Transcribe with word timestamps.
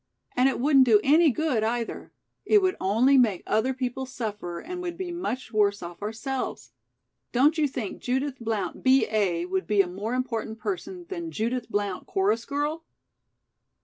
And 0.35 0.49
it 0.49 0.59
wouldn't 0.59 0.85
do 0.85 0.99
any 1.03 1.29
good, 1.29 1.63
either. 1.63 2.11
It 2.43 2.63
would 2.63 2.75
only 2.81 3.19
make 3.19 3.43
other 3.45 3.71
people 3.71 4.07
suffer 4.07 4.59
and 4.59 4.81
we'd 4.81 4.97
be 4.97 5.11
much 5.11 5.53
worse 5.53 5.83
off 5.83 6.01
ourselves. 6.01 6.71
Don't 7.31 7.55
you 7.59 7.67
think 7.67 8.01
Judith 8.01 8.39
Blount, 8.39 8.81
B. 8.81 9.05
A., 9.11 9.45
would 9.45 9.67
be 9.67 9.79
a 9.79 9.87
more 9.87 10.15
important 10.15 10.57
person 10.57 11.05
than 11.09 11.29
Judith 11.29 11.69
Blount, 11.69 12.07
Chorus 12.07 12.45
Girl?" 12.45 12.83